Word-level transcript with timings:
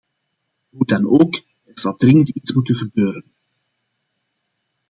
Hoe 0.69 0.85
dan 0.85 1.07
ook, 1.19 1.35
er 1.65 1.79
zal 1.79 1.95
dringend 1.95 2.29
iets 2.29 2.51
moeten 2.53 2.75
gebeuren. 2.75 3.23